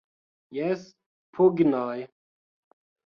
Jes 0.57 0.85
pugnoj! 1.39 1.99